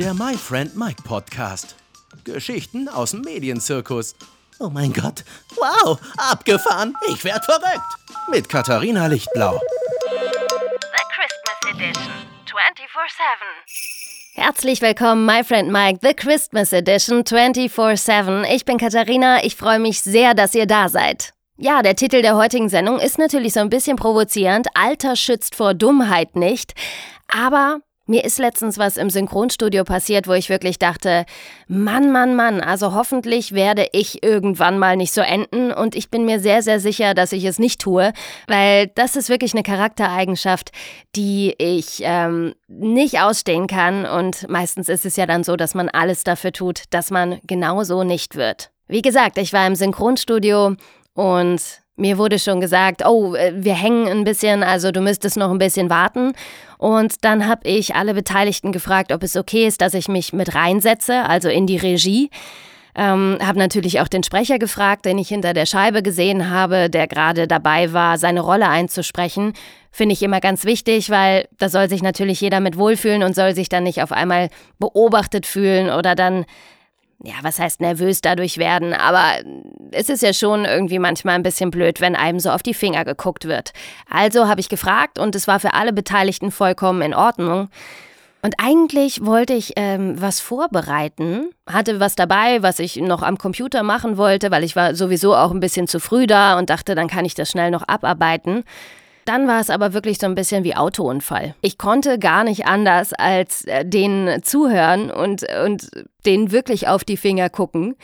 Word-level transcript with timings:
Der 0.00 0.14
My 0.14 0.34
Friend 0.34 0.74
Mike 0.74 1.02
Podcast. 1.02 1.76
Geschichten 2.24 2.88
aus 2.88 3.10
dem 3.10 3.20
Medienzirkus. 3.20 4.14
Oh 4.58 4.70
mein 4.70 4.94
Gott. 4.94 5.24
Wow, 5.56 5.98
abgefahren. 6.16 6.94
Ich 7.10 7.22
werd 7.22 7.44
verrückt. 7.44 7.84
Mit 8.30 8.48
Katharina 8.48 9.08
Lichtblau. 9.08 9.60
The 9.60 11.02
Christmas 11.14 11.74
Edition 11.74 12.12
24-7. 12.46 14.42
Herzlich 14.42 14.80
willkommen, 14.80 15.26
my 15.26 15.44
friend 15.44 15.70
Mike, 15.70 15.98
The 16.00 16.14
Christmas 16.14 16.72
Edition 16.72 17.22
24-7. 17.22 18.50
Ich 18.54 18.64
bin 18.64 18.78
Katharina, 18.78 19.44
ich 19.44 19.54
freue 19.54 19.80
mich 19.80 20.00
sehr, 20.00 20.32
dass 20.32 20.54
ihr 20.54 20.64
da 20.64 20.88
seid. 20.88 21.34
Ja, 21.58 21.82
der 21.82 21.94
Titel 21.94 22.22
der 22.22 22.36
heutigen 22.36 22.70
Sendung 22.70 22.98
ist 22.98 23.18
natürlich 23.18 23.52
so 23.52 23.60
ein 23.60 23.68
bisschen 23.68 23.96
provozierend. 23.96 24.66
Alter 24.72 25.14
schützt 25.14 25.54
vor 25.54 25.74
Dummheit 25.74 26.36
nicht. 26.36 26.72
Aber 27.28 27.80
mir 28.10 28.24
ist 28.24 28.38
letztens 28.38 28.76
was 28.76 28.96
im 28.96 29.08
Synchronstudio 29.08 29.84
passiert, 29.84 30.26
wo 30.26 30.32
ich 30.32 30.48
wirklich 30.48 30.78
dachte, 30.78 31.24
Mann, 31.68 32.10
Mann, 32.10 32.34
Mann, 32.34 32.60
also 32.60 32.92
hoffentlich 32.92 33.52
werde 33.52 33.86
ich 33.92 34.22
irgendwann 34.22 34.78
mal 34.78 34.96
nicht 34.96 35.14
so 35.14 35.20
enden 35.20 35.72
und 35.72 35.94
ich 35.94 36.10
bin 36.10 36.24
mir 36.24 36.40
sehr, 36.40 36.62
sehr 36.62 36.80
sicher, 36.80 37.14
dass 37.14 37.32
ich 37.32 37.44
es 37.44 37.58
nicht 37.60 37.80
tue, 37.80 38.12
weil 38.48 38.88
das 38.88 39.14
ist 39.14 39.28
wirklich 39.28 39.54
eine 39.54 39.62
Charaktereigenschaft, 39.62 40.72
die 41.14 41.54
ich 41.56 42.00
ähm, 42.02 42.54
nicht 42.66 43.20
ausstehen 43.20 43.68
kann 43.68 44.04
und 44.04 44.48
meistens 44.48 44.88
ist 44.88 45.06
es 45.06 45.16
ja 45.16 45.26
dann 45.26 45.44
so, 45.44 45.54
dass 45.54 45.74
man 45.74 45.88
alles 45.88 46.24
dafür 46.24 46.52
tut, 46.52 46.82
dass 46.90 47.10
man 47.10 47.38
genauso 47.46 48.02
nicht 48.02 48.34
wird. 48.34 48.70
Wie 48.88 49.02
gesagt, 49.02 49.38
ich 49.38 49.52
war 49.52 49.68
im 49.68 49.76
Synchronstudio 49.76 50.74
und 51.14 51.62
mir 52.00 52.18
wurde 52.18 52.38
schon 52.38 52.60
gesagt, 52.60 53.06
oh, 53.06 53.34
äh, 53.34 53.52
wir 53.54 53.74
hängen 53.74 54.08
ein 54.08 54.24
bisschen, 54.24 54.62
also 54.62 54.90
du 54.90 55.00
müsstest 55.00 55.36
noch 55.36 55.50
ein 55.50 55.58
bisschen 55.58 55.90
warten. 55.90 56.32
Und 56.78 57.24
dann 57.24 57.46
habe 57.46 57.68
ich 57.68 57.94
alle 57.94 58.14
Beteiligten 58.14 58.72
gefragt, 58.72 59.12
ob 59.12 59.22
es 59.22 59.36
okay 59.36 59.66
ist, 59.66 59.80
dass 59.80 59.94
ich 59.94 60.08
mich 60.08 60.32
mit 60.32 60.54
reinsetze, 60.54 61.24
also 61.24 61.48
in 61.48 61.66
die 61.66 61.76
Regie. 61.76 62.30
Ähm, 62.96 63.38
habe 63.40 63.58
natürlich 63.58 64.00
auch 64.00 64.08
den 64.08 64.24
Sprecher 64.24 64.58
gefragt, 64.58 65.04
den 65.04 65.18
ich 65.18 65.28
hinter 65.28 65.52
der 65.52 65.66
Scheibe 65.66 66.02
gesehen 66.02 66.50
habe, 66.50 66.90
der 66.90 67.06
gerade 67.06 67.46
dabei 67.46 67.92
war, 67.92 68.18
seine 68.18 68.40
Rolle 68.40 68.68
einzusprechen. 68.68 69.52
Finde 69.92 70.14
ich 70.14 70.22
immer 70.22 70.40
ganz 70.40 70.64
wichtig, 70.64 71.10
weil 71.10 71.46
da 71.58 71.68
soll 71.68 71.88
sich 71.88 72.02
natürlich 72.02 72.40
jeder 72.40 72.60
mit 72.60 72.76
wohlfühlen 72.76 73.22
und 73.22 73.36
soll 73.36 73.54
sich 73.54 73.68
dann 73.68 73.84
nicht 73.84 74.02
auf 74.02 74.10
einmal 74.10 74.48
beobachtet 74.78 75.46
fühlen 75.46 75.90
oder 75.90 76.14
dann 76.14 76.46
ja, 77.22 77.34
was 77.42 77.58
heißt 77.58 77.80
nervös 77.80 78.22
dadurch 78.22 78.56
werden, 78.56 78.94
aber 78.94 79.42
es 79.92 80.08
ist 80.08 80.22
ja 80.22 80.32
schon 80.32 80.64
irgendwie 80.64 80.98
manchmal 80.98 81.34
ein 81.34 81.42
bisschen 81.42 81.70
blöd, 81.70 82.00
wenn 82.00 82.16
einem 82.16 82.40
so 82.40 82.50
auf 82.50 82.62
die 82.62 82.74
Finger 82.74 83.04
geguckt 83.04 83.46
wird. 83.46 83.72
Also 84.08 84.48
habe 84.48 84.60
ich 84.60 84.68
gefragt 84.68 85.18
und 85.18 85.34
es 85.34 85.46
war 85.46 85.60
für 85.60 85.74
alle 85.74 85.92
Beteiligten 85.92 86.50
vollkommen 86.50 87.02
in 87.02 87.14
Ordnung. 87.14 87.68
Und 88.42 88.54
eigentlich 88.58 89.24
wollte 89.24 89.52
ich 89.52 89.74
ähm, 89.76 90.20
was 90.20 90.40
vorbereiten, 90.40 91.50
hatte 91.66 92.00
was 92.00 92.14
dabei, 92.14 92.62
was 92.62 92.78
ich 92.78 92.96
noch 92.96 93.22
am 93.22 93.36
Computer 93.36 93.82
machen 93.82 94.16
wollte, 94.16 94.50
weil 94.50 94.64
ich 94.64 94.76
war 94.76 94.94
sowieso 94.94 95.36
auch 95.36 95.50
ein 95.50 95.60
bisschen 95.60 95.86
zu 95.86 96.00
früh 96.00 96.26
da 96.26 96.58
und 96.58 96.70
dachte, 96.70 96.94
dann 96.94 97.08
kann 97.08 97.26
ich 97.26 97.34
das 97.34 97.50
schnell 97.50 97.70
noch 97.70 97.86
abarbeiten. 97.86 98.64
Dann 99.26 99.46
war 99.46 99.60
es 99.60 99.68
aber 99.68 99.92
wirklich 99.92 100.18
so 100.18 100.26
ein 100.26 100.34
bisschen 100.34 100.64
wie 100.64 100.74
Autounfall. 100.74 101.54
Ich 101.60 101.76
konnte 101.76 102.18
gar 102.18 102.42
nicht 102.42 102.66
anders 102.66 103.12
als 103.12 103.64
äh, 103.66 103.84
denen 103.84 104.42
zuhören 104.42 105.10
und, 105.10 105.46
und 105.62 105.90
denen 106.24 106.50
wirklich 106.50 106.88
auf 106.88 107.04
die 107.04 107.18
Finger 107.18 107.50
gucken. 107.50 107.96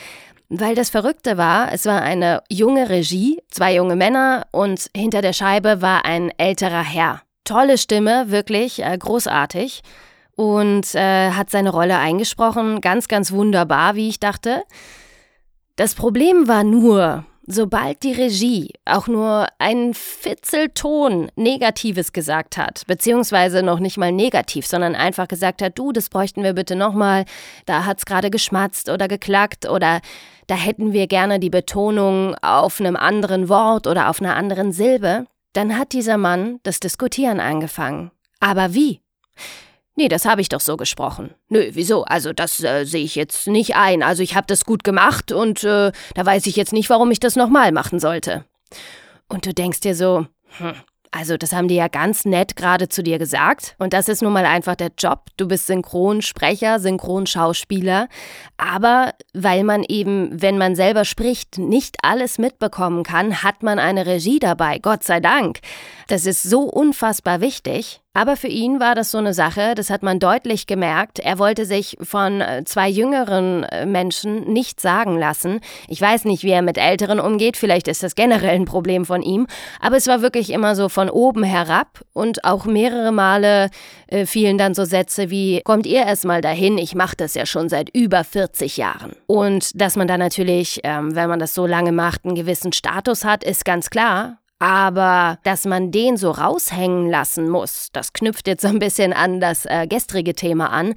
Weil 0.48 0.74
das 0.74 0.90
Verrückte 0.90 1.36
war, 1.36 1.72
es 1.72 1.86
war 1.86 2.02
eine 2.02 2.42
junge 2.48 2.88
Regie, 2.88 3.42
zwei 3.50 3.74
junge 3.74 3.96
Männer 3.96 4.46
und 4.52 4.88
hinter 4.96 5.20
der 5.20 5.32
Scheibe 5.32 5.82
war 5.82 6.04
ein 6.04 6.30
älterer 6.38 6.84
Herr. 6.84 7.22
Tolle 7.44 7.78
Stimme, 7.78 8.30
wirklich 8.30 8.82
äh, 8.82 8.96
großartig. 8.96 9.82
Und 10.36 10.94
äh, 10.94 11.30
hat 11.30 11.50
seine 11.50 11.70
Rolle 11.70 11.96
eingesprochen, 11.96 12.80
ganz, 12.82 13.08
ganz 13.08 13.32
wunderbar, 13.32 13.94
wie 13.94 14.08
ich 14.08 14.20
dachte. 14.20 14.62
Das 15.76 15.94
Problem 15.94 16.46
war 16.46 16.62
nur, 16.62 17.24
Sobald 17.48 18.02
die 18.02 18.12
Regie 18.12 18.72
auch 18.84 19.06
nur 19.06 19.46
einen 19.58 19.94
Fitzelton 19.94 21.30
Negatives 21.36 22.12
gesagt 22.12 22.56
hat, 22.56 22.82
beziehungsweise 22.88 23.62
noch 23.62 23.78
nicht 23.78 23.98
mal 23.98 24.10
negativ, 24.10 24.66
sondern 24.66 24.96
einfach 24.96 25.28
gesagt 25.28 25.62
hat, 25.62 25.78
du, 25.78 25.92
das 25.92 26.08
bräuchten 26.08 26.42
wir 26.42 26.54
bitte 26.54 26.74
nochmal, 26.74 27.24
da 27.64 27.84
hat's 27.84 28.04
gerade 28.04 28.30
geschmatzt 28.30 28.88
oder 28.88 29.06
geklackt 29.06 29.68
oder 29.70 30.00
da 30.46 30.54
hätten 30.54 30.92
wir 30.92 31.06
gerne 31.06 31.40
die 31.40 31.50
Betonung 31.50 32.34
auf 32.42 32.80
einem 32.80 32.96
anderen 32.96 33.48
Wort 33.48 33.86
oder 33.86 34.08
auf 34.10 34.20
einer 34.20 34.36
anderen 34.36 34.72
Silbe, 34.72 35.26
dann 35.52 35.78
hat 35.78 35.92
dieser 35.92 36.16
Mann 36.16 36.60
das 36.62 36.80
Diskutieren 36.80 37.40
angefangen. 37.40 38.10
Aber 38.40 38.74
wie? 38.74 39.00
Nee, 39.94 40.08
das 40.08 40.26
habe 40.26 40.42
ich 40.42 40.50
doch 40.50 40.60
so 40.60 40.76
gesprochen. 40.76 41.34
Nö, 41.48 41.70
wieso? 41.72 42.04
Also 42.04 42.34
das 42.34 42.62
äh, 42.62 42.84
sehe 42.84 43.02
ich 43.02 43.14
jetzt 43.14 43.46
nicht 43.46 43.76
ein. 43.76 44.02
Also 44.02 44.22
ich 44.22 44.36
habe 44.36 44.46
das 44.46 44.66
gut 44.66 44.84
gemacht 44.84 45.32
und 45.32 45.64
äh, 45.64 45.90
da 46.14 46.26
weiß 46.26 46.46
ich 46.46 46.56
jetzt 46.56 46.74
nicht, 46.74 46.90
warum 46.90 47.10
ich 47.10 47.18
das 47.18 47.34
nochmal 47.34 47.72
machen 47.72 47.98
sollte. 47.98 48.44
Und 49.28 49.46
du 49.46 49.54
denkst 49.54 49.80
dir 49.80 49.94
so, 49.94 50.26
hm, 50.58 50.74
also 51.16 51.38
das 51.38 51.52
haben 51.52 51.68
die 51.68 51.76
ja 51.76 51.88
ganz 51.88 52.26
nett 52.26 52.56
gerade 52.56 52.90
zu 52.90 53.02
dir 53.02 53.18
gesagt. 53.18 53.74
Und 53.78 53.94
das 53.94 54.08
ist 54.08 54.22
nun 54.22 54.34
mal 54.34 54.44
einfach 54.44 54.74
der 54.76 54.90
Job. 54.98 55.24
Du 55.38 55.48
bist 55.48 55.66
Synchronsprecher, 55.66 56.78
Synchronschauspieler. 56.78 58.08
Aber 58.58 59.14
weil 59.32 59.64
man 59.64 59.82
eben, 59.88 60.30
wenn 60.42 60.58
man 60.58 60.76
selber 60.76 61.06
spricht, 61.06 61.56
nicht 61.56 61.96
alles 62.02 62.36
mitbekommen 62.38 63.02
kann, 63.02 63.42
hat 63.42 63.62
man 63.62 63.78
eine 63.78 64.04
Regie 64.04 64.38
dabei. 64.38 64.78
Gott 64.78 65.04
sei 65.04 65.20
Dank. 65.20 65.60
Das 66.08 66.26
ist 66.26 66.42
so 66.42 66.64
unfassbar 66.64 67.40
wichtig. 67.40 68.02
Aber 68.16 68.34
für 68.38 68.48
ihn 68.48 68.80
war 68.80 68.94
das 68.94 69.10
so 69.10 69.18
eine 69.18 69.34
Sache, 69.34 69.74
das 69.74 69.90
hat 69.90 70.02
man 70.02 70.18
deutlich 70.18 70.66
gemerkt. 70.66 71.18
Er 71.18 71.38
wollte 71.38 71.66
sich 71.66 71.98
von 72.00 72.40
äh, 72.40 72.64
zwei 72.64 72.88
jüngeren 72.88 73.64
äh, 73.64 73.84
Menschen 73.84 74.50
nicht 74.50 74.80
sagen 74.80 75.18
lassen. 75.18 75.60
Ich 75.86 76.00
weiß 76.00 76.24
nicht, 76.24 76.42
wie 76.42 76.48
er 76.48 76.62
mit 76.62 76.78
Älteren 76.78 77.20
umgeht, 77.20 77.58
vielleicht 77.58 77.88
ist 77.88 78.02
das 78.02 78.14
generell 78.14 78.54
ein 78.54 78.64
Problem 78.64 79.04
von 79.04 79.20
ihm, 79.20 79.46
aber 79.82 79.98
es 79.98 80.06
war 80.06 80.22
wirklich 80.22 80.48
immer 80.48 80.74
so 80.74 80.88
von 80.88 81.10
oben 81.10 81.42
herab 81.42 82.00
und 82.14 82.42
auch 82.46 82.64
mehrere 82.64 83.12
Male 83.12 83.68
äh, 84.06 84.24
fielen 84.24 84.56
dann 84.56 84.72
so 84.72 84.86
Sätze 84.86 85.28
wie, 85.28 85.60
kommt 85.62 85.84
ihr 85.84 86.06
erst 86.06 86.24
mal 86.24 86.40
dahin, 86.40 86.78
ich 86.78 86.94
mache 86.94 87.16
das 87.16 87.34
ja 87.34 87.44
schon 87.44 87.68
seit 87.68 87.94
über 87.94 88.24
40 88.24 88.78
Jahren. 88.78 89.12
Und 89.26 89.78
dass 89.78 89.94
man 89.94 90.08
da 90.08 90.16
natürlich, 90.16 90.80
ähm, 90.84 91.14
wenn 91.14 91.28
man 91.28 91.38
das 91.38 91.54
so 91.54 91.66
lange 91.66 91.92
macht, 91.92 92.24
einen 92.24 92.34
gewissen 92.34 92.72
Status 92.72 93.26
hat, 93.26 93.44
ist 93.44 93.66
ganz 93.66 93.90
klar. 93.90 94.38
Aber 94.58 95.38
dass 95.44 95.66
man 95.66 95.90
den 95.90 96.16
so 96.16 96.30
raushängen 96.30 97.10
lassen 97.10 97.48
muss, 97.48 97.90
das 97.92 98.12
knüpft 98.12 98.46
jetzt 98.46 98.62
so 98.62 98.68
ein 98.68 98.78
bisschen 98.78 99.12
an 99.12 99.40
das 99.40 99.66
äh, 99.66 99.86
gestrige 99.86 100.34
Thema 100.34 100.70
an. 100.70 100.94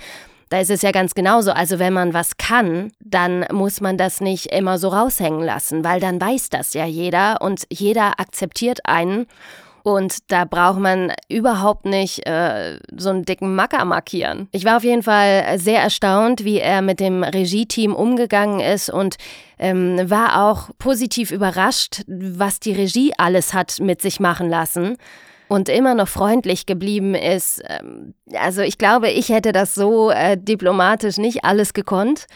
Da 0.50 0.60
ist 0.60 0.72
es 0.72 0.82
ja 0.82 0.92
ganz 0.92 1.14
genauso. 1.14 1.52
Also 1.52 1.78
wenn 1.78 1.94
man 1.94 2.14
was 2.14 2.38
kann, 2.38 2.92
dann 3.00 3.46
muss 3.52 3.82
man 3.82 3.98
das 3.98 4.20
nicht 4.20 4.48
immer 4.48 4.80
so 4.80 4.88
raushängen 4.88 5.44
lassen, 5.44 5.84
weil 5.84 6.00
dann 6.00 6.20
weiß 6.20 6.50
das 6.50 6.74
ja 6.74 6.86
jeder 6.86 7.42
und 7.42 7.68
jeder 7.70 8.20
akzeptiert 8.20 8.80
einen. 8.86 9.28
Und 9.84 10.32
da 10.32 10.46
braucht 10.46 10.80
man 10.80 11.14
überhaupt 11.30 11.86
nicht 11.86 12.26
äh, 12.28 12.80
so 12.96 13.10
einen 13.10 13.26
dicken 13.26 13.56
Macker 13.56 13.86
markieren. 13.86 14.48
Ich 14.52 14.66
war 14.66 14.78
auf 14.78 14.84
jeden 14.84 15.04
Fall 15.04 15.58
sehr 15.60 15.82
erstaunt, 15.82 16.44
wie 16.44 16.60
er 16.60 16.82
mit 16.82 17.00
dem 17.00 17.24
Regie-Team 17.24 17.96
umgegangen 17.96 18.60
ist 18.60 18.90
und 18.90 19.16
ähm, 19.58 20.10
war 20.10 20.50
auch 20.50 20.70
positiv 20.78 21.32
überrascht, 21.32 22.04
was 22.08 22.60
die 22.60 22.74
Regie 22.74 23.14
alles 23.18 23.54
hat 23.54 23.80
mit 23.80 24.02
sich 24.02 24.20
machen 24.20 24.50
lassen 24.50 24.98
und 25.50 25.68
immer 25.68 25.96
noch 25.96 26.08
freundlich 26.08 26.66
geblieben 26.66 27.16
ist. 27.16 27.62
Ähm, 27.68 28.14
also 28.34 28.62
ich 28.62 28.78
glaube, 28.78 29.10
ich 29.10 29.30
hätte 29.30 29.52
das 29.52 29.76
so 29.76 30.12
äh, 30.12 30.38
diplomatisch 30.38 31.18
nicht 31.18 31.44
alles 31.44 31.74
gekonnt. 31.74 32.28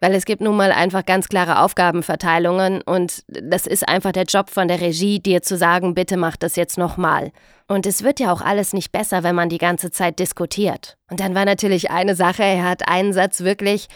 Weil 0.00 0.14
es 0.14 0.26
gibt 0.26 0.42
nun 0.42 0.56
mal 0.56 0.72
einfach 0.72 1.06
ganz 1.06 1.28
klare 1.28 1.60
Aufgabenverteilungen 1.60 2.82
und 2.82 3.24
das 3.28 3.66
ist 3.66 3.88
einfach 3.88 4.12
der 4.12 4.24
Job 4.24 4.50
von 4.50 4.68
der 4.68 4.80
Regie, 4.80 5.20
dir 5.20 5.40
zu 5.42 5.56
sagen, 5.56 5.94
bitte 5.94 6.18
mach 6.18 6.36
das 6.36 6.56
jetzt 6.56 6.76
nochmal. 6.76 7.32
Und 7.66 7.86
es 7.86 8.02
wird 8.02 8.20
ja 8.20 8.30
auch 8.32 8.42
alles 8.42 8.74
nicht 8.74 8.92
besser, 8.92 9.22
wenn 9.22 9.34
man 9.34 9.48
die 9.48 9.58
ganze 9.58 9.90
Zeit 9.90 10.18
diskutiert. 10.18 10.98
Und 11.10 11.20
dann 11.20 11.34
war 11.34 11.46
natürlich 11.46 11.90
eine 11.90 12.14
Sache, 12.14 12.42
er 12.42 12.64
hat 12.64 12.88
einen 12.88 13.14
Satz 13.14 13.40
wirklich 13.40 13.88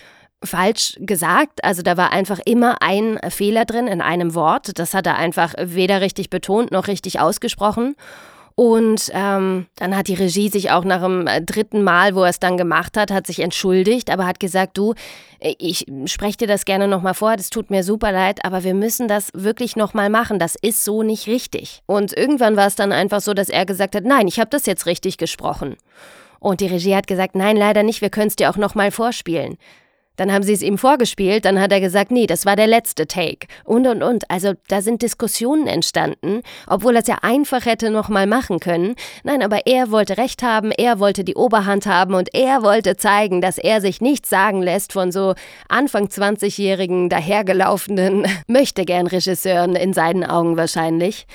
falsch 0.43 0.97
gesagt. 1.01 1.63
Also 1.65 1.83
da 1.83 1.97
war 1.97 2.13
einfach 2.13 2.41
immer 2.45 2.81
ein 2.81 3.19
Fehler 3.29 3.65
drin 3.65 3.87
in 3.87 4.01
einem 4.01 4.35
Wort. 4.35 4.79
Das 4.79 4.95
hat 4.95 5.07
er 5.07 5.17
einfach 5.17 5.55
weder 5.59 6.01
richtig 6.01 6.31
betont 6.31 6.71
noch 6.71 6.89
richtig 6.89 7.21
ausgesprochen. 7.21 7.95
Und 8.61 9.11
ähm, 9.15 9.69
dann 9.77 9.97
hat 9.97 10.09
die 10.09 10.15
Regie 10.15 10.51
sich 10.51 10.71
auch 10.71 10.85
nach 10.85 11.01
dem 11.01 11.27
äh, 11.27 11.41
dritten 11.41 11.83
Mal, 11.83 12.15
wo 12.15 12.25
er 12.25 12.29
es 12.29 12.41
dann 12.41 12.59
gemacht 12.59 12.99
hat, 12.99 13.11
hat 13.11 13.27
sich 13.27 13.41
entschuldigt, 13.41 14.11
aber 14.11 14.27
hat 14.27 14.39
gesagt, 14.39 14.77
du, 14.77 14.93
äh, 15.39 15.55
ich 15.59 15.87
spreche 16.05 16.37
dir 16.37 16.47
das 16.47 16.67
gerne 16.67 16.87
nochmal 16.87 17.15
vor, 17.15 17.39
das 17.39 17.49
tut 17.49 17.71
mir 17.71 17.83
super 17.83 18.13
leid, 18.13 18.45
aber 18.45 18.63
wir 18.63 18.75
müssen 18.75 19.09
das 19.09 19.31
wirklich 19.33 19.77
nochmal 19.77 20.11
machen, 20.11 20.39
das 20.39 20.57
ist 20.57 20.85
so 20.85 21.03
nicht 21.03 21.27
richtig. 21.27 21.81
Und 21.87 22.15
irgendwann 22.15 22.59
war 22.59 22.67
es 22.67 22.75
dann 22.75 22.93
einfach 22.93 23.23
so, 23.23 23.33
dass 23.33 23.49
er 23.49 23.65
gesagt 23.65 23.95
hat, 23.95 24.05
nein, 24.05 24.29
ich 24.29 24.39
habe 24.39 24.51
das 24.51 24.67
jetzt 24.67 24.85
richtig 24.85 25.17
gesprochen. 25.17 25.77
Und 26.39 26.61
die 26.61 26.67
Regie 26.67 26.95
hat 26.95 27.07
gesagt, 27.07 27.37
nein, 27.37 27.57
leider 27.57 27.83
nicht, 27.83 28.03
wir 28.03 28.11
können 28.11 28.29
es 28.29 28.37
dir 28.37 28.51
auch 28.51 28.59
nochmal 28.59 28.91
vorspielen. 28.91 29.57
Dann 30.21 30.31
haben 30.31 30.43
sie 30.43 30.53
es 30.53 30.61
ihm 30.61 30.77
vorgespielt, 30.77 31.47
dann 31.47 31.59
hat 31.59 31.73
er 31.73 31.81
gesagt, 31.81 32.11
nee, 32.11 32.27
das 32.27 32.45
war 32.45 32.55
der 32.55 32.67
letzte 32.67 33.07
Take. 33.07 33.47
Und, 33.65 33.87
und, 33.87 34.03
und. 34.03 34.31
Also 34.31 34.53
da 34.69 34.83
sind 34.83 35.01
Diskussionen 35.01 35.67
entstanden, 35.67 36.43
obwohl 36.67 36.95
er 36.95 37.01
es 37.01 37.09
ja 37.09 37.17
einfach 37.23 37.65
hätte 37.65 37.91
nochmal 37.91 38.27
machen 38.27 38.61
können. 38.61 38.97
Nein, 39.25 39.43
aber 39.43 39.67
er 39.67 39.91
wollte 39.91 40.19
Recht 40.19 40.43
haben, 40.43 40.73
er 40.73 41.01
wollte 41.01 41.25
die 41.25 41.37
Oberhand 41.37 41.87
haben 41.87 42.13
und 42.13 42.35
er 42.35 42.63
wollte 42.63 42.99
zeigen, 42.99 43.41
dass 43.41 43.57
er 43.57 43.81
sich 43.81 44.03
nichts 44.03 44.29
sagen 44.29 44.61
lässt 44.61 44.93
von 44.93 45.11
so 45.11 45.33
Anfang 45.71 46.09
20-jährigen, 46.09 47.09
dahergelaufenen, 47.09 48.27
möchte 48.47 48.85
gern 48.85 49.07
Regisseuren 49.07 49.75
in 49.75 49.95
seinen 49.95 50.25
Augen 50.25 50.59
wahrscheinlich. 50.59 51.27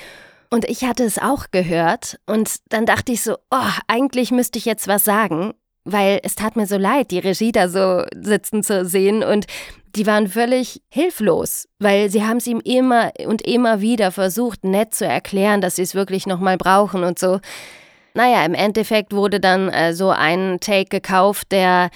Und 0.48 0.64
ich 0.70 0.84
hatte 0.84 1.02
es 1.02 1.18
auch 1.18 1.46
gehört 1.50 2.20
und 2.26 2.54
dann 2.68 2.86
dachte 2.86 3.10
ich 3.10 3.22
so, 3.22 3.34
oh, 3.50 3.72
eigentlich 3.88 4.30
müsste 4.30 4.60
ich 4.60 4.64
jetzt 4.64 4.86
was 4.86 5.02
sagen, 5.02 5.54
weil 5.86 6.20
es 6.22 6.34
tat 6.34 6.56
mir 6.56 6.66
so 6.66 6.76
leid, 6.76 7.10
die 7.10 7.18
Regie 7.18 7.52
da 7.52 7.68
so 7.68 8.04
sitzen 8.14 8.62
zu 8.62 8.84
sehen 8.84 9.22
und 9.22 9.46
die 9.94 10.06
waren 10.06 10.28
völlig 10.28 10.82
hilflos, 10.90 11.68
weil 11.78 12.10
sie 12.10 12.24
haben 12.24 12.36
es 12.36 12.46
ihm 12.46 12.60
immer 12.62 13.12
und 13.26 13.40
immer 13.42 13.80
wieder 13.80 14.12
versucht, 14.12 14.64
nett 14.64 14.94
zu 14.94 15.06
erklären, 15.06 15.60
dass 15.60 15.76
sie 15.76 15.82
es 15.82 15.94
wirklich 15.94 16.26
nochmal 16.26 16.58
brauchen 16.58 17.02
und 17.02 17.18
so. 17.18 17.40
Naja, 18.12 18.44
im 18.44 18.54
Endeffekt 18.54 19.12
wurde 19.12 19.40
dann 19.40 19.68
äh, 19.68 19.94
so 19.94 20.10
ein 20.10 20.58
Take 20.60 20.88
gekauft, 20.88 21.52
der 21.52 21.90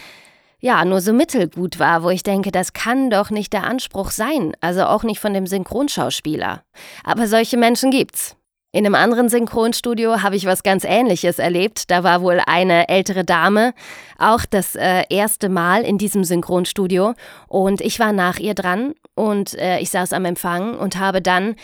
ja, 0.63 0.85
nur 0.85 1.01
so 1.01 1.13
mittelgut 1.13 1.79
war, 1.79 2.03
wo 2.03 2.11
ich 2.11 2.23
denke, 2.23 2.53
das 2.53 2.75
kann 2.75 3.09
doch 3.09 3.31
nicht 3.31 3.53
der 3.53 3.65
Anspruch 3.65 4.11
sein, 4.11 4.53
also 4.61 4.85
auch 4.85 5.03
nicht 5.03 5.19
von 5.19 5.33
dem 5.33 5.47
Synchronschauspieler. 5.47 6.63
Aber 7.03 7.27
solche 7.27 7.57
Menschen 7.57 7.91
gibt's. 7.91 8.37
In 8.73 8.87
einem 8.87 8.95
anderen 8.95 9.29
Synchronstudio 9.29 10.23
habe 10.23 10.37
ich 10.37 10.47
was 10.47 10.63
ganz 10.63 10.85
Ähnliches 10.85 11.41
erlebt. 11.41 11.91
Da 11.91 12.05
war 12.05 12.23
wohl 12.23 12.41
eine 12.47 12.89
ältere 12.89 13.25
Dame, 13.25 13.75
auch 14.17 14.45
das 14.49 14.77
äh, 14.77 15.03
erste 15.11 15.49
Mal 15.49 15.83
in 15.83 15.99
diesem 15.99 16.23
Synchronstudio. 16.23 17.15
Und 17.49 17.81
ich 17.81 17.99
war 17.99 18.13
nach 18.13 18.39
ihr 18.39 18.55
dran 18.55 18.95
und 19.17 19.55
äh, 19.59 19.81
ich 19.81 19.91
saß 19.91 20.13
am 20.13 20.25
Empfang 20.25 20.79
und 20.79 20.97
habe 21.01 21.21
dann 21.21 21.57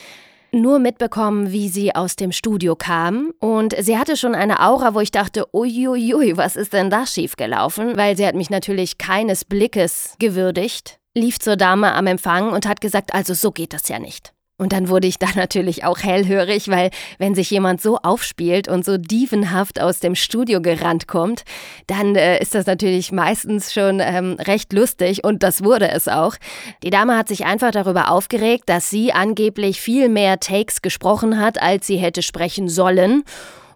nur 0.50 0.80
mitbekommen, 0.80 1.52
wie 1.52 1.68
sie 1.68 1.94
aus 1.94 2.16
dem 2.16 2.32
Studio 2.32 2.74
kam. 2.74 3.30
Und 3.38 3.76
sie 3.78 3.98
hatte 3.98 4.16
schon 4.16 4.34
eine 4.34 4.60
Aura, 4.60 4.94
wo 4.94 5.00
ich 5.00 5.12
dachte, 5.12 5.46
uiuiui, 5.54 6.36
was 6.36 6.56
ist 6.56 6.72
denn 6.72 6.90
da 6.90 7.06
schiefgelaufen? 7.06 7.96
Weil 7.96 8.16
sie 8.16 8.26
hat 8.26 8.34
mich 8.34 8.50
natürlich 8.50 8.98
keines 8.98 9.44
Blickes 9.44 10.16
gewürdigt, 10.18 10.98
lief 11.14 11.38
zur 11.38 11.56
Dame 11.56 11.92
am 11.94 12.08
Empfang 12.08 12.52
und 12.52 12.66
hat 12.66 12.80
gesagt, 12.80 13.14
also 13.14 13.32
so 13.32 13.52
geht 13.52 13.72
das 13.72 13.88
ja 13.88 14.00
nicht. 14.00 14.35
Und 14.58 14.72
dann 14.72 14.88
wurde 14.88 15.06
ich 15.06 15.18
da 15.18 15.26
natürlich 15.34 15.84
auch 15.84 15.98
hellhörig, 15.98 16.68
weil 16.68 16.90
wenn 17.18 17.34
sich 17.34 17.50
jemand 17.50 17.82
so 17.82 17.98
aufspielt 17.98 18.68
und 18.68 18.84
so 18.86 18.96
dievenhaft 18.96 19.80
aus 19.80 20.00
dem 20.00 20.14
Studio 20.14 20.62
gerannt 20.62 21.06
kommt, 21.06 21.42
dann 21.86 22.16
äh, 22.16 22.40
ist 22.40 22.54
das 22.54 22.64
natürlich 22.64 23.12
meistens 23.12 23.74
schon 23.74 24.00
ähm, 24.00 24.36
recht 24.40 24.72
lustig 24.72 25.24
und 25.24 25.42
das 25.42 25.62
wurde 25.62 25.90
es 25.90 26.08
auch. 26.08 26.36
Die 26.82 26.90
Dame 26.90 27.18
hat 27.18 27.28
sich 27.28 27.44
einfach 27.44 27.70
darüber 27.70 28.10
aufgeregt, 28.10 28.64
dass 28.66 28.88
sie 28.88 29.12
angeblich 29.12 29.80
viel 29.80 30.08
mehr 30.08 30.40
Takes 30.40 30.80
gesprochen 30.80 31.38
hat, 31.38 31.60
als 31.60 31.86
sie 31.86 31.98
hätte 31.98 32.22
sprechen 32.22 32.70
sollen 32.70 33.24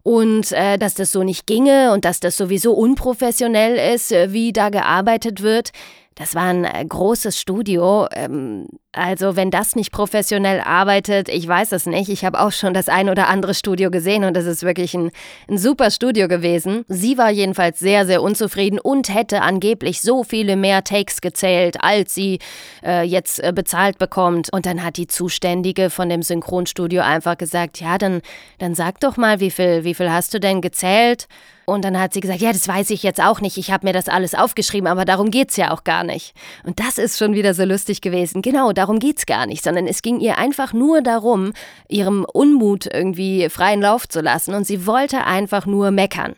und 0.02 0.52
äh, 0.52 0.78
dass 0.78 0.94
das 0.94 1.12
so 1.12 1.22
nicht 1.22 1.46
ginge 1.46 1.92
und 1.92 2.06
dass 2.06 2.20
das 2.20 2.36
sowieso 2.36 2.72
unprofessionell 2.72 3.94
ist, 3.94 4.12
äh, 4.12 4.32
wie 4.32 4.52
da 4.52 4.70
gearbeitet 4.70 5.42
wird. 5.42 5.72
Das 6.20 6.34
war 6.34 6.42
ein 6.42 6.66
äh, 6.66 6.84
großes 6.86 7.40
Studio. 7.40 8.06
Ähm, 8.12 8.68
also, 8.92 9.36
wenn 9.36 9.50
das 9.50 9.74
nicht 9.74 9.90
professionell 9.90 10.60
arbeitet, 10.60 11.30
ich 11.30 11.48
weiß 11.48 11.72
es 11.72 11.86
nicht. 11.86 12.10
Ich 12.10 12.26
habe 12.26 12.40
auch 12.40 12.52
schon 12.52 12.74
das 12.74 12.90
ein 12.90 13.08
oder 13.08 13.28
andere 13.28 13.54
Studio 13.54 13.90
gesehen 13.90 14.24
und 14.24 14.34
das 14.34 14.44
ist 14.44 14.62
wirklich 14.62 14.92
ein, 14.92 15.12
ein 15.48 15.56
super 15.56 15.90
Studio 15.90 16.28
gewesen. 16.28 16.84
Sie 16.88 17.16
war 17.16 17.30
jedenfalls 17.30 17.78
sehr, 17.78 18.04
sehr 18.04 18.20
unzufrieden 18.20 18.78
und 18.78 19.08
hätte 19.08 19.40
angeblich 19.40 20.02
so 20.02 20.22
viele 20.22 20.56
mehr 20.56 20.84
Takes 20.84 21.22
gezählt, 21.22 21.82
als 21.82 22.14
sie 22.14 22.38
äh, 22.84 23.02
jetzt 23.02 23.42
äh, 23.42 23.54
bezahlt 23.54 23.96
bekommt. 23.96 24.52
Und 24.52 24.66
dann 24.66 24.84
hat 24.84 24.98
die 24.98 25.06
Zuständige 25.06 25.88
von 25.88 26.10
dem 26.10 26.22
Synchronstudio 26.22 27.00
einfach 27.00 27.38
gesagt: 27.38 27.80
Ja, 27.80 27.96
dann, 27.96 28.20
dann 28.58 28.74
sag 28.74 29.00
doch 29.00 29.16
mal, 29.16 29.40
wie 29.40 29.50
viel, 29.50 29.84
wie 29.84 29.94
viel 29.94 30.12
hast 30.12 30.34
du 30.34 30.38
denn 30.38 30.60
gezählt? 30.60 31.28
Und 31.70 31.84
dann 31.84 31.98
hat 31.98 32.12
sie 32.12 32.20
gesagt, 32.20 32.40
ja, 32.40 32.52
das 32.52 32.66
weiß 32.66 32.90
ich 32.90 33.02
jetzt 33.02 33.22
auch 33.22 33.40
nicht, 33.40 33.56
ich 33.56 33.70
habe 33.70 33.86
mir 33.86 33.92
das 33.92 34.08
alles 34.08 34.34
aufgeschrieben, 34.34 34.88
aber 34.88 35.04
darum 35.04 35.30
geht's 35.30 35.56
ja 35.56 35.70
auch 35.70 35.84
gar 35.84 36.02
nicht. 36.04 36.34
Und 36.64 36.80
das 36.80 36.98
ist 36.98 37.18
schon 37.18 37.34
wieder 37.34 37.54
so 37.54 37.64
lustig 37.64 38.00
gewesen. 38.00 38.42
Genau, 38.42 38.72
darum 38.72 38.98
geht's 38.98 39.24
gar 39.24 39.46
nicht, 39.46 39.62
sondern 39.62 39.86
es 39.86 40.02
ging 40.02 40.18
ihr 40.18 40.36
einfach 40.38 40.72
nur 40.72 41.00
darum, 41.00 41.52
ihrem 41.88 42.24
Unmut 42.24 42.86
irgendwie 42.92 43.48
freien 43.48 43.80
Lauf 43.80 44.08
zu 44.08 44.20
lassen 44.20 44.54
und 44.54 44.66
sie 44.66 44.86
wollte 44.86 45.24
einfach 45.24 45.64
nur 45.64 45.90
meckern. 45.90 46.34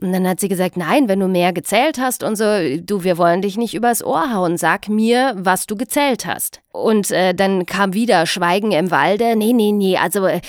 Und 0.00 0.12
dann 0.12 0.28
hat 0.28 0.38
sie 0.38 0.48
gesagt, 0.48 0.76
nein, 0.76 1.08
wenn 1.08 1.18
du 1.18 1.26
mehr 1.26 1.52
gezählt 1.52 1.98
hast 1.98 2.22
und 2.22 2.36
so, 2.36 2.44
du, 2.44 3.02
wir 3.02 3.18
wollen 3.18 3.42
dich 3.42 3.56
nicht 3.56 3.74
übers 3.74 4.04
Ohr 4.04 4.32
hauen, 4.32 4.56
sag 4.56 4.88
mir, 4.88 5.34
was 5.36 5.66
du 5.66 5.76
gezählt 5.76 6.24
hast. 6.24 6.60
Und 6.78 7.10
äh, 7.10 7.34
dann 7.34 7.66
kam 7.66 7.92
wieder 7.92 8.26
Schweigen 8.26 8.72
im 8.72 8.90
Walde. 8.90 9.36
Nee, 9.36 9.52
nee, 9.52 9.72
nee, 9.72 9.96
also 9.96 10.26
äh, 10.26 10.40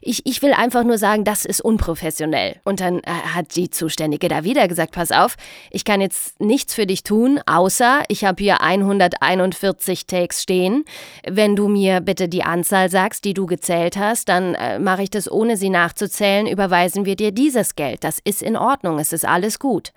ich, 0.00 0.24
ich 0.24 0.42
will 0.42 0.52
einfach 0.52 0.84
nur 0.84 0.98
sagen, 0.98 1.24
das 1.24 1.44
ist 1.44 1.60
unprofessionell. 1.60 2.56
Und 2.64 2.80
dann 2.80 3.00
äh, 3.00 3.10
hat 3.34 3.56
die 3.56 3.70
Zuständige 3.70 4.28
da 4.28 4.44
wieder 4.44 4.68
gesagt, 4.68 4.92
pass 4.92 5.12
auf, 5.12 5.36
ich 5.70 5.84
kann 5.84 6.00
jetzt 6.00 6.40
nichts 6.40 6.74
für 6.74 6.86
dich 6.86 7.02
tun, 7.02 7.40
außer 7.46 8.02
ich 8.08 8.24
habe 8.24 8.42
hier 8.42 8.62
141 8.62 10.06
Takes 10.06 10.42
stehen. 10.42 10.84
Wenn 11.28 11.56
du 11.56 11.68
mir 11.68 12.00
bitte 12.00 12.28
die 12.28 12.42
Anzahl 12.42 12.90
sagst, 12.90 13.24
die 13.24 13.34
du 13.34 13.46
gezählt 13.46 13.96
hast, 13.96 14.28
dann 14.28 14.54
äh, 14.54 14.78
mache 14.78 15.02
ich 15.02 15.10
das 15.10 15.30
ohne 15.30 15.56
sie 15.56 15.70
nachzuzählen, 15.70 16.46
überweisen 16.46 17.04
wir 17.04 17.16
dir 17.16 17.32
dieses 17.32 17.76
Geld. 17.76 18.02
Das 18.04 18.18
ist 18.24 18.42
in 18.42 18.56
Ordnung, 18.56 18.98
es 18.98 19.12
ist 19.12 19.24
alles 19.24 19.58
gut. 19.58 19.92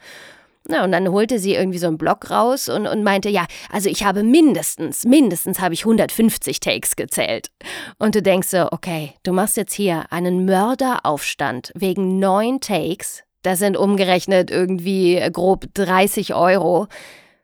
Na, 0.69 0.83
und 0.83 0.92
dann 0.92 1.10
holte 1.10 1.39
sie 1.39 1.56
irgendwie 1.56 1.80
so 1.80 1.88
einen 1.88 1.98
Block 1.98 2.30
raus 2.30 2.69
und, 2.69 2.86
und 2.86 3.04
meinte, 3.04 3.27
ja, 3.27 3.45
also 3.71 3.89
ich 3.89 4.04
habe 4.04 4.21
mindestens, 4.21 5.04
mindestens 5.04 5.60
habe 5.60 5.74
ich 5.74 5.81
150 5.81 6.60
Takes 6.60 6.95
gezählt. 6.95 7.50
Und 7.98 8.13
du 8.13 8.21
denkst 8.21 8.50
so, 8.50 8.68
okay, 8.71 9.13
du 9.24 9.33
machst 9.33 9.57
jetzt 9.57 9.74
hier 9.74 10.06
einen 10.12 10.45
Mörderaufstand 10.45 11.71
wegen 11.74 12.19
neun 12.19 12.62
Takes. 12.62 13.24
Das 13.42 13.57
sind 13.57 13.77
umgerechnet 13.77 14.51
irgendwie 14.51 15.19
grob 15.31 15.66
30 15.74 16.36
Euro 16.36 16.88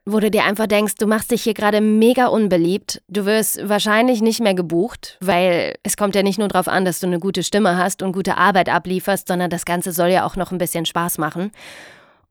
wo 0.06 0.20
du 0.20 0.30
dir 0.30 0.44
einfach 0.44 0.68
denkst, 0.68 0.96
du 1.00 1.08
machst 1.08 1.32
dich 1.32 1.42
hier 1.42 1.56
gerade 1.56 1.82
mega 1.82 2.28
unbeliebt. 2.28 3.02
Du 3.08 3.26
wirst 3.26 3.68
wahrscheinlich 3.68 4.22
nicht 4.22 4.40
mehr 4.40 4.54
gebucht, 4.54 5.18
weil 5.20 5.76
es 5.82 5.98
kommt 5.98 6.14
ja 6.14 6.22
nicht 6.22 6.38
nur 6.38 6.48
darauf 6.48 6.68
an, 6.68 6.86
dass 6.86 7.00
du 7.00 7.08
eine 7.08 7.20
gute 7.20 7.42
Stimme 7.42 7.78
hast 7.78 8.04
und 8.04 8.12
gute 8.12 8.38
Arbeit 8.38 8.70
ablieferst, 8.70 9.28
sondern 9.28 9.50
das 9.50 9.66
Ganze 9.66 9.92
soll 9.92 10.10
ja 10.10 10.24
auch 10.26 10.36
noch 10.36 10.52
ein 10.52 10.60
bisschen 10.60 10.86
Spaß 10.86 11.18
machen. 11.18 11.52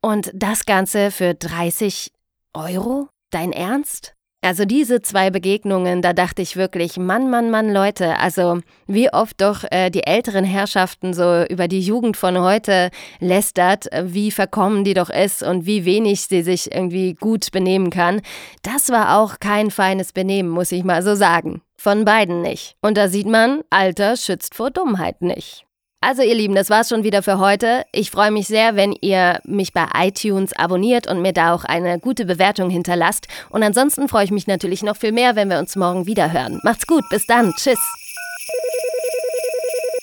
Und 0.05 0.31
das 0.35 0.67
Ganze 0.67 1.11
für 1.11 1.33
30 1.33 2.13
Euro? 2.53 3.09
Dein 3.31 3.53
Ernst? 3.53 4.13
Also 4.43 4.67
diese 4.67 5.01
zwei 5.01 5.31
Begegnungen, 5.31 6.03
da 6.03 6.13
dachte 6.13 6.43
ich 6.43 6.57
wirklich, 6.57 6.99
Mann, 6.99 7.31
Mann, 7.31 7.51
Mann, 7.51 7.73
Leute, 7.73 8.19
also 8.19 8.61
wie 8.87 9.11
oft 9.11 9.41
doch 9.41 9.65
äh, 9.71 9.89
die 9.89 10.07
älteren 10.07 10.45
Herrschaften 10.45 11.15
so 11.15 11.45
über 11.49 11.69
die 11.69 11.81
Jugend 11.81 12.19
von 12.19 12.39
heute 12.39 12.91
lästert, 13.19 13.87
wie 14.03 14.31
verkommen 14.31 14.85
die 14.85 14.93
doch 14.93 15.09
ist 15.09 15.43
und 15.43 15.65
wie 15.65 15.87
wenig 15.87 16.21
sie 16.21 16.43
sich 16.43 16.71
irgendwie 16.75 17.15
gut 17.15 17.51
benehmen 17.51 17.89
kann. 17.89 18.21
Das 18.61 18.91
war 18.91 19.19
auch 19.19 19.41
kein 19.41 19.71
feines 19.71 20.13
Benehmen, 20.13 20.51
muss 20.51 20.71
ich 20.71 20.85
mal 20.85 21.03
so 21.03 21.15
sagen. 21.15 21.63
Von 21.79 22.05
beiden 22.05 22.43
nicht. 22.43 22.77
Und 22.83 22.99
da 22.99 23.09
sieht 23.09 23.27
man, 23.27 23.63
Alter 23.71 24.19
schützt 24.19 24.55
vor 24.55 24.71
Dummheit 24.71 25.23
nicht. 25.23 25.65
Also 26.07 26.21
ihr 26.21 26.35
Lieben, 26.35 26.55
das 26.55 26.69
war's 26.69 26.91
schon 26.91 27.03
wieder 27.03 27.23
für 27.23 27.39
heute. 27.39 27.87
Ich 27.91 28.11
freue 28.11 28.31
mich 28.31 28.47
sehr, 28.47 28.77
wenn 28.77 28.93
ihr 28.93 29.41
mich 29.45 29.73
bei 29.73 29.87
iTunes 29.95 30.53
abonniert 30.53 31.07
und 31.07 31.23
mir 31.23 31.33
da 31.33 31.55
auch 31.55 31.65
eine 31.65 31.99
gute 31.99 32.27
Bewertung 32.27 32.69
hinterlasst. 32.69 33.27
Und 33.49 33.63
ansonsten 33.63 34.07
freue 34.07 34.27
ich 34.27 34.31
mich 34.31 34.47
natürlich 34.47 34.83
noch 34.83 34.99
viel 34.99 35.13
mehr, 35.13 35.35
wenn 35.35 35.49
wir 35.49 35.59
uns 35.59 35.77
morgen 35.77 36.05
wieder 36.05 36.31
hören. 36.31 36.61
Macht's 36.63 36.87
gut, 36.87 37.05
bis 37.09 37.27
dann, 37.27 37.55
tschüss. 37.55 37.79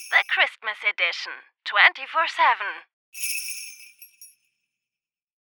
The 0.09 0.23
Christmas 0.33 0.77
Edition 0.89 1.33
24/7 1.69 3.50